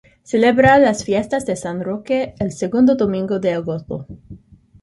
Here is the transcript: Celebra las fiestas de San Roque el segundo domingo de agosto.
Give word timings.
Celebra 0.23 0.79
las 0.79 1.03
fiestas 1.05 1.45
de 1.45 1.55
San 1.55 1.79
Roque 1.83 2.33
el 2.39 2.51
segundo 2.53 2.95
domingo 2.95 3.37
de 3.37 3.53
agosto. 3.53 4.07